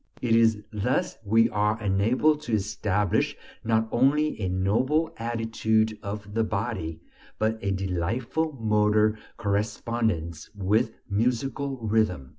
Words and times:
It 0.19 0.35
is 0.35 0.63
thus 0.71 1.19
we 1.23 1.47
are 1.51 1.79
enabled 1.79 2.41
to 2.41 2.53
establish 2.53 3.37
not 3.63 3.87
only 3.91 4.41
a 4.41 4.49
noble 4.49 5.13
attitude 5.17 5.95
of 6.01 6.33
the 6.33 6.43
body, 6.43 6.99
but 7.37 7.59
a 7.63 7.69
delightful 7.69 8.53
motor 8.53 9.19
correspondence 9.37 10.49
with 10.55 10.95
musical 11.07 11.77
rhythm. 11.85 12.29